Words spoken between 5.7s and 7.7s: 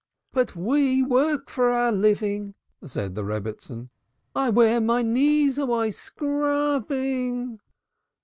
scrubbing."